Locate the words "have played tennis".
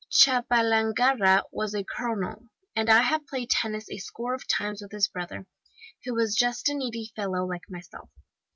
3.03-3.87